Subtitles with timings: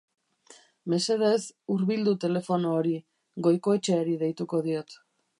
[0.93, 1.41] Mesedez,
[1.73, 2.93] hurbildu telefono hori,
[3.49, 4.97] Goikoetxeari deituko diot.